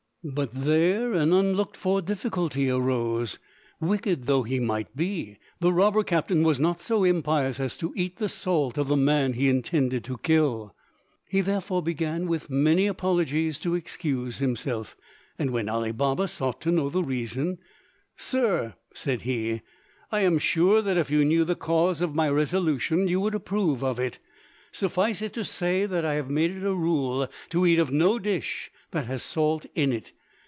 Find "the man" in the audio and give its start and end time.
8.87-9.33